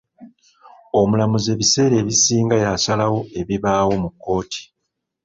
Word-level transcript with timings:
Omulamuzi 0.99 1.47
ebiseera 1.55 1.95
ebisinga 2.01 2.55
y'asalawo 2.63 3.19
ekibaawo 3.39 3.93
mu 4.01 4.09
kkooti. 4.13 4.61